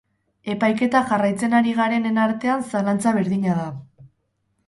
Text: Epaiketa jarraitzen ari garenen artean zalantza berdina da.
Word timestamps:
Epaiketa 0.51 1.01
jarraitzen 1.09 1.53
ari 1.57 1.75
garenen 1.81 2.17
artean 2.23 2.65
zalantza 2.71 3.13
berdina 3.19 3.61
da. 3.61 3.69